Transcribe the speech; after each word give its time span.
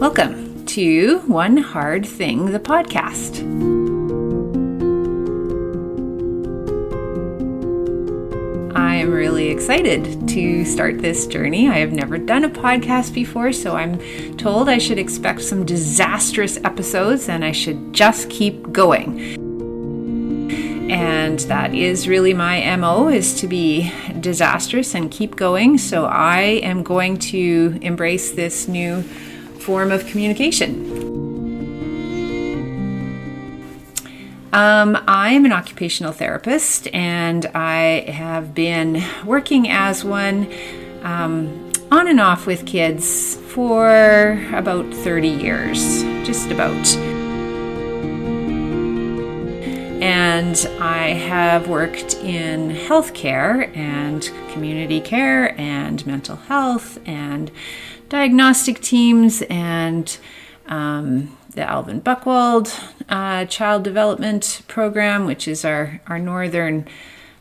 Welcome 0.00 0.66
to 0.66 1.18
One 1.28 1.58
Hard 1.58 2.04
Thing, 2.04 2.50
the 2.50 2.58
podcast. 2.58 3.38
I 8.74 8.96
am 8.96 9.12
really 9.12 9.50
excited 9.50 10.28
to 10.30 10.64
start 10.64 10.98
this 10.98 11.28
journey. 11.28 11.68
I 11.68 11.74
have 11.74 11.92
never 11.92 12.18
done 12.18 12.42
a 12.42 12.50
podcast 12.50 13.14
before, 13.14 13.52
so 13.52 13.76
I'm 13.76 14.00
told 14.36 14.68
I 14.68 14.78
should 14.78 14.98
expect 14.98 15.42
some 15.42 15.64
disastrous 15.64 16.56
episodes 16.64 17.28
and 17.28 17.44
I 17.44 17.52
should 17.52 17.92
just 17.92 18.28
keep 18.28 18.72
going. 18.72 19.47
And 20.98 21.38
that 21.40 21.74
is 21.74 22.08
really 22.08 22.34
my 22.34 22.74
MO 22.74 23.06
is 23.06 23.32
to 23.40 23.46
be 23.46 23.92
disastrous 24.18 24.96
and 24.96 25.08
keep 25.08 25.36
going. 25.36 25.78
So 25.78 26.06
I 26.06 26.40
am 26.40 26.82
going 26.82 27.18
to 27.18 27.78
embrace 27.82 28.32
this 28.32 28.66
new 28.66 29.02
form 29.60 29.92
of 29.92 30.04
communication. 30.06 30.88
Um, 34.52 34.98
I'm 35.06 35.44
an 35.44 35.52
occupational 35.52 36.12
therapist 36.12 36.88
and 36.92 37.46
I 37.46 38.10
have 38.10 38.52
been 38.52 39.04
working 39.24 39.68
as 39.68 40.04
one 40.04 40.52
um, 41.04 41.70
on 41.92 42.08
and 42.08 42.18
off 42.18 42.44
with 42.44 42.66
kids 42.66 43.36
for 43.36 44.44
about 44.52 44.92
30 44.92 45.28
years, 45.28 46.02
just 46.26 46.50
about. 46.50 47.17
And 50.00 50.56
I 50.78 51.08
have 51.08 51.66
worked 51.66 52.14
in 52.16 52.70
healthcare 52.70 53.76
and 53.76 54.22
community 54.52 55.00
care 55.00 55.58
and 55.60 56.06
mental 56.06 56.36
health 56.36 57.00
and 57.04 57.50
diagnostic 58.08 58.80
teams 58.80 59.42
and 59.50 60.16
um, 60.66 61.36
the 61.54 61.68
Alvin 61.68 62.00
Buckwold 62.00 62.72
uh, 63.08 63.44
Child 63.46 63.82
Development 63.82 64.62
Program, 64.68 65.26
which 65.26 65.48
is 65.48 65.64
our, 65.64 66.00
our 66.06 66.20
northern 66.20 66.86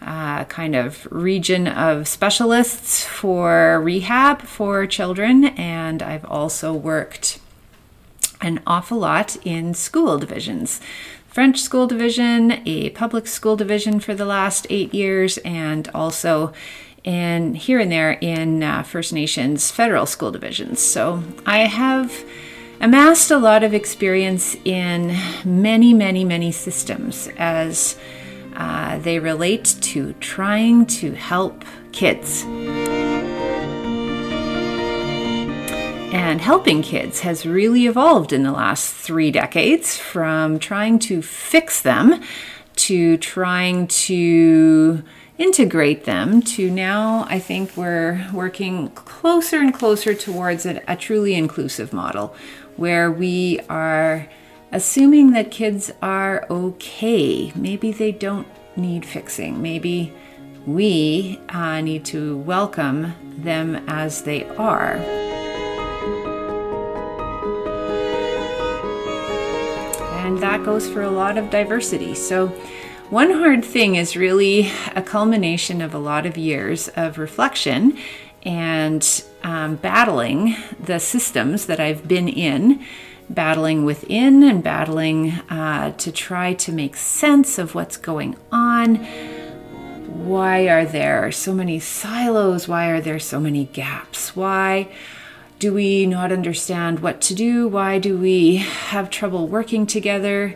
uh, 0.00 0.44
kind 0.44 0.76
of 0.76 1.08
region 1.10 1.66
of 1.66 2.06
specialists 2.06 3.04
for 3.04 3.80
rehab 3.80 4.42
for 4.42 4.86
children. 4.86 5.46
And 5.46 6.02
I've 6.02 6.24
also 6.26 6.72
worked 6.72 7.40
an 8.44 8.60
awful 8.66 8.98
lot 8.98 9.36
in 9.44 9.74
school 9.74 10.18
divisions. 10.18 10.80
French 11.26 11.60
school 11.60 11.88
division, 11.88 12.62
a 12.64 12.90
public 12.90 13.26
school 13.26 13.56
division 13.56 13.98
for 13.98 14.14
the 14.14 14.24
last 14.24 14.66
eight 14.70 14.94
years, 14.94 15.38
and 15.38 15.88
also 15.88 16.52
in 17.02 17.54
here 17.54 17.80
and 17.80 17.90
there 17.90 18.12
in 18.12 18.62
uh, 18.62 18.82
First 18.82 19.12
Nations 19.12 19.70
federal 19.70 20.06
school 20.06 20.30
divisions. 20.30 20.80
So 20.80 21.22
I 21.44 21.60
have 21.60 22.24
amassed 22.80 23.30
a 23.30 23.38
lot 23.38 23.64
of 23.64 23.74
experience 23.74 24.56
in 24.64 25.16
many, 25.44 25.92
many, 25.92 26.24
many 26.24 26.52
systems 26.52 27.28
as 27.36 27.96
uh, 28.54 28.98
they 28.98 29.18
relate 29.18 29.76
to 29.80 30.12
trying 30.14 30.86
to 30.86 31.12
help 31.12 31.64
kids. 31.92 32.44
And 36.14 36.40
helping 36.40 36.80
kids 36.80 37.20
has 37.20 37.44
really 37.44 37.86
evolved 37.86 38.32
in 38.32 38.44
the 38.44 38.52
last 38.52 38.94
three 38.94 39.32
decades 39.32 39.98
from 39.98 40.60
trying 40.60 41.00
to 41.00 41.20
fix 41.20 41.82
them 41.82 42.22
to 42.76 43.16
trying 43.16 43.88
to 43.88 45.02
integrate 45.38 46.04
them 46.04 46.40
to 46.40 46.70
now 46.70 47.26
I 47.28 47.40
think 47.40 47.76
we're 47.76 48.28
working 48.32 48.90
closer 48.90 49.58
and 49.58 49.74
closer 49.74 50.14
towards 50.14 50.64
a, 50.66 50.80
a, 50.86 50.94
truly 50.94 51.34
inclusive 51.34 51.92
model 51.92 52.36
where 52.76 53.10
we 53.10 53.58
are 53.68 54.28
assuming 54.70 55.32
that 55.32 55.50
kids 55.50 55.90
are 56.00 56.46
okay. 56.48 57.52
Maybe 57.56 57.90
they 57.90 58.12
don't 58.12 58.46
need 58.76 59.04
fixing. 59.04 59.60
Maybe 59.60 60.12
we 60.64 61.40
uh, 61.48 61.80
need 61.80 62.04
to 62.04 62.38
welcome 62.38 63.14
them 63.36 63.84
as 63.88 64.22
they 64.22 64.44
are. 64.50 65.23
And 70.34 70.42
that 70.42 70.64
goes 70.64 70.88
for 70.88 71.00
a 71.00 71.12
lot 71.12 71.38
of 71.38 71.48
diversity. 71.48 72.16
So 72.16 72.48
one 73.08 73.30
Hard 73.30 73.64
Thing 73.64 73.94
is 73.94 74.16
really 74.16 74.68
a 74.96 75.00
culmination 75.00 75.80
of 75.80 75.94
a 75.94 75.98
lot 75.98 76.26
of 76.26 76.36
years 76.36 76.88
of 76.96 77.18
reflection 77.18 77.96
and 78.42 79.22
um, 79.44 79.76
battling 79.76 80.56
the 80.80 80.98
systems 80.98 81.66
that 81.66 81.78
I've 81.78 82.08
been 82.08 82.28
in, 82.28 82.84
battling 83.30 83.84
within 83.84 84.42
and 84.42 84.60
battling 84.60 85.30
uh, 85.50 85.92
to 85.98 86.10
try 86.10 86.54
to 86.54 86.72
make 86.72 86.96
sense 86.96 87.56
of 87.56 87.76
what's 87.76 87.96
going 87.96 88.36
on. 88.50 88.96
Why 90.26 90.66
are 90.68 90.84
there 90.84 91.30
so 91.30 91.54
many 91.54 91.78
silos? 91.78 92.66
Why 92.66 92.88
are 92.88 93.00
there 93.00 93.20
so 93.20 93.38
many 93.38 93.66
gaps? 93.66 94.34
Why 94.34 94.88
do 95.64 95.72
we 95.72 96.04
not 96.04 96.30
understand 96.30 97.00
what 97.00 97.22
to 97.22 97.34
do? 97.34 97.66
Why 97.66 97.98
do 97.98 98.18
we 98.18 98.56
have 98.56 99.08
trouble 99.08 99.48
working 99.48 99.86
together? 99.86 100.54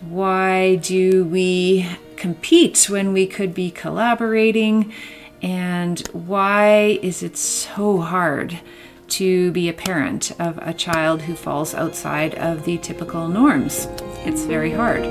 Why 0.00 0.76
do 0.76 1.26
we 1.26 1.86
compete 2.16 2.88
when 2.88 3.12
we 3.12 3.26
could 3.26 3.52
be 3.52 3.70
collaborating? 3.70 4.94
And 5.42 6.00
why 6.14 6.98
is 7.02 7.22
it 7.22 7.36
so 7.36 8.00
hard 8.00 8.58
to 9.08 9.52
be 9.52 9.68
a 9.68 9.74
parent 9.74 10.32
of 10.40 10.56
a 10.62 10.72
child 10.72 11.20
who 11.20 11.34
falls 11.34 11.74
outside 11.74 12.34
of 12.36 12.64
the 12.64 12.78
typical 12.78 13.28
norms? 13.28 13.88
It's 14.24 14.46
very 14.46 14.70
hard. 14.70 15.04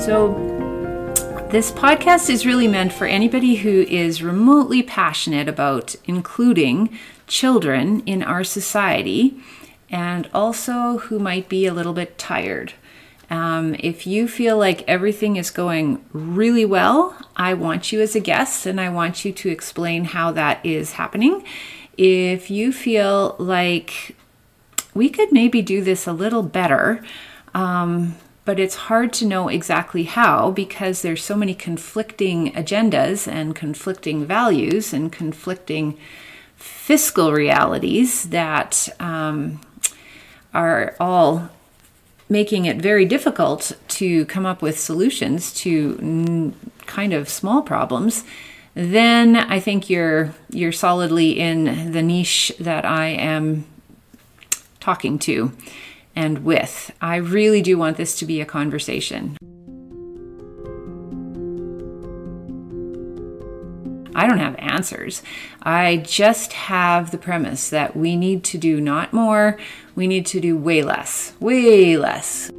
So, 0.00 0.53
this 1.54 1.70
podcast 1.70 2.28
is 2.28 2.44
really 2.44 2.66
meant 2.66 2.92
for 2.92 3.06
anybody 3.06 3.54
who 3.54 3.82
is 3.82 4.24
remotely 4.24 4.82
passionate 4.82 5.48
about 5.48 5.94
including 6.04 6.98
children 7.28 8.02
in 8.06 8.24
our 8.24 8.42
society 8.42 9.40
and 9.88 10.28
also 10.34 10.98
who 10.98 11.16
might 11.16 11.48
be 11.48 11.64
a 11.64 11.72
little 11.72 11.92
bit 11.92 12.18
tired. 12.18 12.72
Um, 13.30 13.76
if 13.78 14.04
you 14.04 14.26
feel 14.26 14.58
like 14.58 14.82
everything 14.88 15.36
is 15.36 15.52
going 15.52 16.04
really 16.12 16.64
well, 16.64 17.16
I 17.36 17.54
want 17.54 17.92
you 17.92 18.00
as 18.00 18.16
a 18.16 18.20
guest 18.20 18.66
and 18.66 18.80
I 18.80 18.88
want 18.88 19.24
you 19.24 19.30
to 19.30 19.48
explain 19.48 20.06
how 20.06 20.32
that 20.32 20.58
is 20.66 20.94
happening. 20.94 21.44
If 21.96 22.50
you 22.50 22.72
feel 22.72 23.36
like 23.38 24.16
we 24.92 25.08
could 25.08 25.30
maybe 25.30 25.62
do 25.62 25.84
this 25.84 26.08
a 26.08 26.12
little 26.12 26.42
better, 26.42 27.04
um, 27.54 28.16
but 28.44 28.60
it's 28.60 28.74
hard 28.74 29.12
to 29.14 29.26
know 29.26 29.48
exactly 29.48 30.04
how 30.04 30.50
because 30.50 31.02
there's 31.02 31.24
so 31.24 31.36
many 31.36 31.54
conflicting 31.54 32.52
agendas 32.52 33.26
and 33.30 33.54
conflicting 33.54 34.26
values 34.26 34.92
and 34.92 35.10
conflicting 35.10 35.96
fiscal 36.56 37.32
realities 37.32 38.24
that 38.30 38.88
um, 39.00 39.60
are 40.52 40.94
all 41.00 41.48
making 42.28 42.64
it 42.64 42.76
very 42.78 43.04
difficult 43.04 43.72
to 43.88 44.24
come 44.26 44.46
up 44.46 44.62
with 44.62 44.78
solutions 44.78 45.52
to 45.52 45.98
n- 46.00 46.54
kind 46.86 47.12
of 47.12 47.28
small 47.28 47.62
problems. 47.62 48.24
Then 48.74 49.36
i 49.36 49.60
think 49.60 49.88
you're 49.88 50.34
you're 50.50 50.72
solidly 50.72 51.38
in 51.38 51.92
the 51.92 52.02
niche 52.02 52.52
that 52.58 52.84
i 52.84 53.06
am 53.06 53.64
talking 54.80 55.16
to 55.20 55.52
and 56.16 56.44
with 56.44 56.90
i 57.00 57.16
really 57.16 57.62
do 57.62 57.76
want 57.78 57.96
this 57.96 58.18
to 58.18 58.24
be 58.24 58.40
a 58.40 58.46
conversation 58.46 59.36
I 64.16 64.28
don't 64.28 64.38
have 64.38 64.54
answers. 64.58 65.22
I 65.62 65.96
just 65.96 66.52
have 66.52 67.10
the 67.10 67.18
premise 67.18 67.68
that 67.70 67.96
we 67.96 68.14
need 68.16 68.44
to 68.44 68.58
do 68.58 68.80
not 68.80 69.12
more, 69.12 69.58
we 69.96 70.06
need 70.06 70.26
to 70.26 70.40
do 70.40 70.56
way 70.56 70.82
less, 70.82 71.34
way 71.40 71.96
less. 71.96 72.50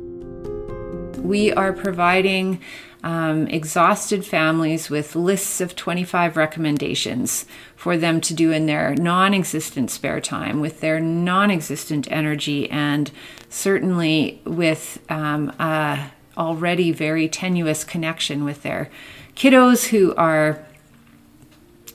We 1.20 1.54
are 1.54 1.74
providing 1.74 2.60
um, 3.06 3.48
exhausted 3.48 4.26
families 4.26 4.90
with 4.90 5.16
lists 5.16 5.62
of 5.62 5.76
25 5.76 6.36
recommendations 6.36 7.46
for 7.76 7.98
them 7.98 8.20
to 8.20 8.34
do 8.34 8.52
in 8.52 8.66
their 8.66 8.96
non 8.96 9.36
existent 9.36 9.92
spare 9.92 10.20
time, 10.20 10.60
with 10.60 10.82
their 10.82 11.00
non 11.00 11.52
existent 11.52 12.12
energy, 12.12 12.68
and 12.72 13.12
certainly 13.48 14.42
with 14.44 15.00
um, 15.10 15.50
a 15.60 16.12
already 16.36 16.92
very 16.92 17.30
tenuous 17.30 17.84
connection 17.84 18.44
with 18.44 18.64
their 18.64 18.90
kiddos 19.36 19.90
who 19.90 20.14
are 20.16 20.66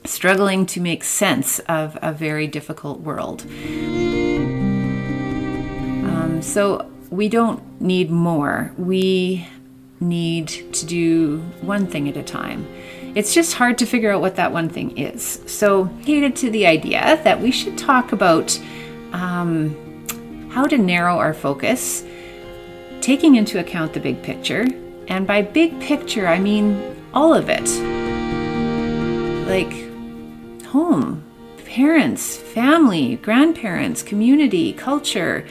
struggling 0.05 0.65
to 0.65 0.79
make 0.79 1.03
sense 1.03 1.59
of 1.59 1.97
a 2.01 2.13
very 2.13 2.47
difficult 2.47 3.01
world. 3.01 3.41
Um, 6.07 6.39
so 6.41 6.89
we 7.09 7.27
don't 7.27 7.81
need 7.81 8.09
more. 8.09 8.73
We 8.77 9.45
need 10.01 10.47
to 10.73 10.85
do 10.85 11.37
one 11.61 11.87
thing 11.87 12.09
at 12.09 12.17
a 12.17 12.23
time. 12.23 12.67
It's 13.15 13.33
just 13.33 13.53
hard 13.53 13.77
to 13.77 13.85
figure 13.85 14.11
out 14.11 14.21
what 14.21 14.35
that 14.35 14.51
one 14.51 14.67
thing 14.67 14.97
is. 14.97 15.41
So, 15.45 15.85
headed 16.05 16.35
to 16.37 16.49
the 16.49 16.65
idea 16.65 17.21
that 17.23 17.39
we 17.39 17.51
should 17.51 17.77
talk 17.77 18.11
about 18.11 18.59
um, 19.13 20.49
how 20.49 20.65
to 20.65 20.77
narrow 20.77 21.17
our 21.17 21.33
focus, 21.33 22.03
taking 23.01 23.35
into 23.35 23.59
account 23.59 23.93
the 23.93 23.99
big 23.99 24.21
picture. 24.23 24.65
And 25.07 25.27
by 25.27 25.41
big 25.41 25.79
picture, 25.81 26.27
I 26.27 26.39
mean 26.39 26.95
all 27.13 27.33
of 27.33 27.49
it 27.49 27.67
like 29.51 30.63
home, 30.67 31.21
parents, 31.65 32.37
family, 32.37 33.17
grandparents, 33.17 34.01
community, 34.01 34.71
culture 34.71 35.45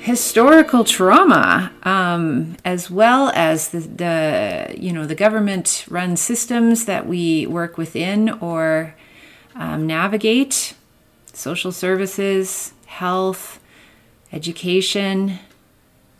historical 0.00 0.82
trauma, 0.82 1.70
um, 1.82 2.56
as 2.64 2.90
well 2.90 3.30
as 3.34 3.68
the, 3.68 3.80
the, 3.80 4.74
you 4.78 4.92
know 4.92 5.06
the 5.06 5.14
government 5.14 5.84
run 5.88 6.16
systems 6.16 6.86
that 6.86 7.06
we 7.06 7.46
work 7.46 7.76
within 7.76 8.30
or 8.40 8.94
um, 9.54 9.86
navigate, 9.86 10.74
social 11.32 11.70
services, 11.70 12.72
health, 12.86 13.60
education, 14.32 15.38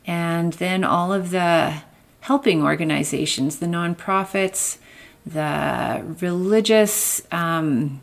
and 0.06 0.52
then 0.54 0.84
all 0.84 1.12
of 1.12 1.30
the 1.30 1.82
helping 2.20 2.62
organizations, 2.62 3.60
the 3.60 3.66
nonprofits, 3.66 4.76
the 5.24 6.04
religious 6.20 7.22
um, 7.32 8.00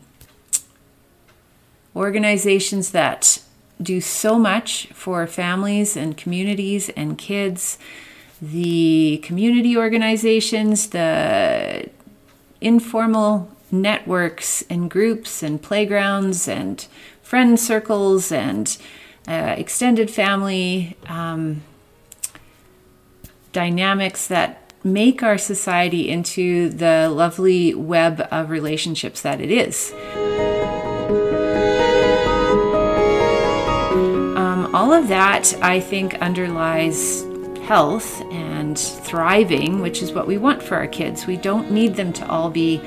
organizations 1.94 2.90
that 2.90 3.40
do 3.80 4.00
so 4.00 4.38
much 4.38 4.86
for 4.88 5.26
families 5.26 5.96
and 5.96 6.16
communities 6.16 6.88
and 6.90 7.16
kids, 7.16 7.78
the 8.40 9.18
community 9.24 9.76
organizations, 9.76 10.88
the 10.88 11.88
informal 12.60 13.50
networks 13.70 14.62
and 14.70 14.90
groups 14.90 15.42
and 15.42 15.62
playgrounds 15.62 16.48
and 16.48 16.86
friend 17.22 17.60
circles 17.60 18.32
and 18.32 18.78
uh, 19.28 19.54
extended 19.58 20.10
family 20.10 20.96
um, 21.06 21.62
dynamics 23.52 24.26
that 24.28 24.72
make 24.84 25.22
our 25.22 25.36
society 25.36 26.08
into 26.08 26.70
the 26.70 27.08
lovely 27.10 27.74
web 27.74 28.26
of 28.30 28.48
relationships 28.48 29.20
that 29.22 29.40
it 29.40 29.50
is. 29.50 29.92
All 34.88 34.94
of 34.94 35.08
that, 35.08 35.54
I 35.60 35.80
think, 35.80 36.14
underlies 36.22 37.22
health 37.66 38.22
and 38.32 38.78
thriving, 38.78 39.80
which 39.80 40.00
is 40.00 40.12
what 40.12 40.26
we 40.26 40.38
want 40.38 40.62
for 40.62 40.76
our 40.76 40.86
kids. 40.86 41.26
We 41.26 41.36
don't 41.36 41.70
need 41.70 41.94
them 41.94 42.10
to 42.14 42.26
all 42.26 42.48
be 42.48 42.80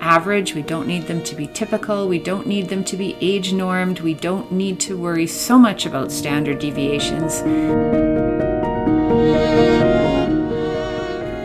average. 0.00 0.54
We 0.54 0.62
don't 0.62 0.86
need 0.86 1.02
them 1.02 1.22
to 1.24 1.34
be 1.34 1.46
typical. 1.48 2.08
We 2.08 2.18
don't 2.18 2.46
need 2.46 2.70
them 2.70 2.84
to 2.84 2.96
be 2.96 3.18
age 3.20 3.52
normed. 3.52 4.00
We 4.00 4.14
don't 4.14 4.50
need 4.50 4.80
to 4.80 4.96
worry 4.96 5.26
so 5.26 5.58
much 5.58 5.84
about 5.84 6.10
standard 6.10 6.58
deviations. 6.58 7.42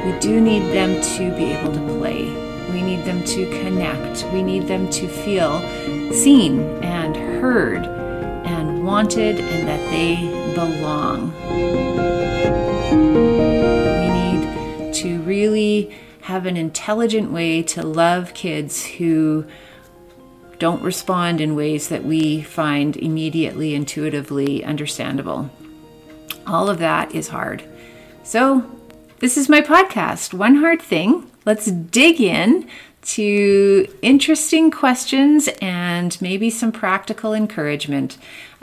We 0.05 0.19
do 0.21 0.39
need 0.39 0.71
them 0.71 1.01
to 1.17 1.35
be 1.35 1.51
able 1.51 1.73
to 1.73 1.81
play. 1.99 2.23
We 2.71 2.81
need 2.81 3.03
them 3.03 3.25
to 3.25 3.45
connect. 3.59 4.23
We 4.31 4.41
need 4.41 4.69
them 4.69 4.89
to 4.89 5.07
feel 5.09 5.59
seen 6.13 6.61
and 6.81 7.13
heard 7.41 8.06
wanted 8.87 9.37
and 9.41 9.67
that 9.67 9.91
they 9.91 10.15
belong. 10.55 11.33
We 13.99 14.09
need 14.09 14.93
to 14.93 15.19
really 15.23 15.93
have 16.21 16.45
an 16.45 16.55
intelligent 16.55 17.29
way 17.29 17.61
to 17.63 17.85
love 17.85 18.33
kids 18.33 18.85
who 18.85 19.45
don't 20.57 20.81
respond 20.81 21.41
in 21.41 21.53
ways 21.53 21.89
that 21.89 22.05
we 22.05 22.41
find 22.41 22.95
immediately 22.95 23.75
intuitively 23.75 24.63
understandable. 24.63 25.49
All 26.47 26.69
of 26.69 26.79
that 26.79 27.13
is 27.13 27.27
hard. 27.27 27.63
So, 28.23 28.63
this 29.19 29.35
is 29.35 29.49
my 29.49 29.59
podcast, 29.59 30.33
One 30.33 30.55
Hard 30.55 30.81
Thing. 30.81 31.29
Let's 31.45 31.65
dig 31.65 32.21
in 32.21 32.69
to 33.01 33.87
interesting 34.01 34.71
questions 34.71 35.49
and 35.61 36.17
maybe 36.21 36.49
some 36.49 36.71
practical 36.71 37.33
encouragement. 37.33 38.17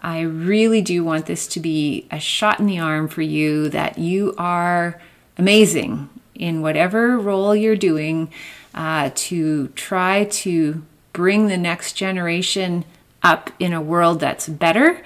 I 0.05 0.21
really 0.21 0.83
do 0.83 1.03
want 1.03 1.25
this 1.25 1.49
to 1.49 1.61
be 1.61 2.07
a 2.11 2.21
shot 2.21 2.61
in 2.61 2.67
the 2.67 2.79
arm 2.79 3.09
for 3.09 3.23
you 3.23 3.71
that 3.71 3.97
you 3.97 4.35
are 4.37 5.01
amazing 5.39 6.11
in 6.35 6.61
whatever 6.61 7.19
role 7.19 7.57
you're 7.57 7.75
doing 7.75 8.31
uh, 8.75 9.11
to 9.15 9.69
try 9.69 10.25
to 10.25 10.85
bring 11.15 11.47
the 11.47 11.57
next 11.57 11.95
generation 11.95 12.85
up 13.23 13.51
in 13.59 13.73
a 13.73 13.81
world 13.81 14.21
that's 14.21 14.47
better. 14.47 15.03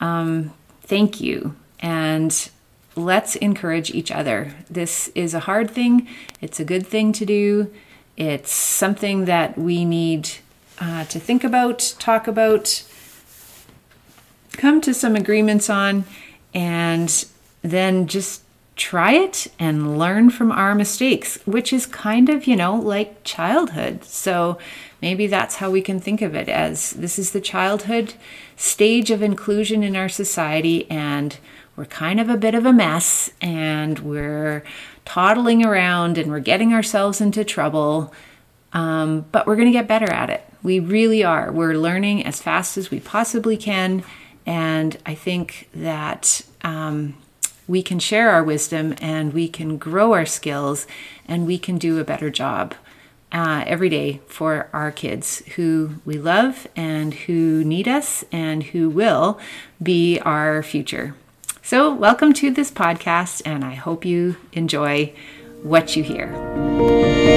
Um, 0.00 0.54
thank 0.80 1.20
you. 1.20 1.54
And 1.80 2.48
let's 2.96 3.36
encourage 3.36 3.90
each 3.90 4.10
other. 4.10 4.54
This 4.70 5.08
is 5.14 5.34
a 5.34 5.40
hard 5.40 5.70
thing, 5.70 6.08
it's 6.40 6.58
a 6.58 6.64
good 6.64 6.86
thing 6.86 7.12
to 7.12 7.26
do. 7.26 7.70
It's 8.16 8.50
something 8.50 9.26
that 9.26 9.58
we 9.58 9.84
need 9.84 10.30
uh, 10.80 11.04
to 11.04 11.20
think 11.20 11.44
about, 11.44 11.94
talk 11.98 12.26
about, 12.26 12.82
come 14.58 14.80
to 14.82 14.92
some 14.92 15.16
agreements 15.16 15.70
on 15.70 16.04
and 16.52 17.24
then 17.62 18.06
just 18.06 18.42
try 18.76 19.12
it 19.12 19.48
and 19.58 19.98
learn 19.98 20.30
from 20.30 20.52
our 20.52 20.74
mistakes, 20.74 21.38
which 21.46 21.72
is 21.72 21.86
kind 21.86 22.28
of, 22.28 22.46
you 22.46 22.54
know, 22.54 22.76
like 22.76 23.24
childhood. 23.24 24.04
So 24.04 24.58
maybe 25.00 25.26
that's 25.26 25.56
how 25.56 25.70
we 25.70 25.80
can 25.80 26.00
think 26.00 26.22
of 26.22 26.34
it 26.34 26.48
as 26.48 26.90
this 26.90 27.18
is 27.18 27.32
the 27.32 27.40
childhood 27.40 28.14
stage 28.56 29.10
of 29.10 29.22
inclusion 29.22 29.82
in 29.82 29.96
our 29.96 30.08
society 30.08 30.88
and 30.90 31.38
we're 31.76 31.84
kind 31.86 32.18
of 32.18 32.28
a 32.28 32.36
bit 32.36 32.54
of 32.54 32.66
a 32.66 32.72
mess 32.72 33.30
and 33.40 34.00
we're 34.00 34.64
toddling 35.04 35.64
around 35.64 36.18
and 36.18 36.30
we're 36.30 36.40
getting 36.40 36.74
ourselves 36.74 37.20
into 37.20 37.44
trouble. 37.44 38.12
Um, 38.72 39.26
but 39.32 39.46
we're 39.46 39.56
going 39.56 39.68
to 39.68 39.72
get 39.72 39.88
better 39.88 40.10
at 40.10 40.28
it. 40.28 40.44
We 40.62 40.80
really 40.80 41.22
are. 41.24 41.50
We're 41.52 41.74
learning 41.74 42.24
as 42.24 42.42
fast 42.42 42.76
as 42.76 42.90
we 42.90 43.00
possibly 43.00 43.56
can 43.56 44.02
and 44.48 44.96
I 45.04 45.14
think 45.14 45.68
that 45.74 46.40
um, 46.62 47.18
we 47.66 47.82
can 47.82 47.98
share 47.98 48.30
our 48.30 48.42
wisdom 48.42 48.94
and 48.98 49.34
we 49.34 49.46
can 49.46 49.76
grow 49.76 50.14
our 50.14 50.24
skills 50.24 50.86
and 51.26 51.46
we 51.46 51.58
can 51.58 51.76
do 51.76 51.98
a 51.98 52.04
better 52.04 52.30
job 52.30 52.74
uh, 53.30 53.62
every 53.66 53.90
day 53.90 54.22
for 54.26 54.70
our 54.72 54.90
kids 54.90 55.42
who 55.56 55.96
we 56.06 56.16
love 56.16 56.66
and 56.74 57.12
who 57.12 57.62
need 57.62 57.86
us 57.86 58.24
and 58.32 58.62
who 58.62 58.88
will 58.88 59.38
be 59.82 60.18
our 60.20 60.62
future. 60.62 61.14
So, 61.60 61.92
welcome 61.92 62.32
to 62.32 62.50
this 62.50 62.70
podcast, 62.70 63.42
and 63.44 63.62
I 63.62 63.74
hope 63.74 64.06
you 64.06 64.36
enjoy 64.54 65.12
what 65.62 65.94
you 65.94 66.02
hear. 66.02 67.27